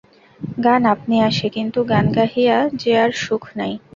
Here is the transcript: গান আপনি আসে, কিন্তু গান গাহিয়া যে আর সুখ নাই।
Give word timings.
গান 0.57 0.81
আপনি 0.93 1.15
আসে, 1.29 1.47
কিন্তু 1.49 1.79
গান 1.91 2.05
গাহিয়া 2.11 2.57
যে 2.81 2.91
আর 3.03 3.11
সুখ 3.23 3.43
নাই। 3.57 3.73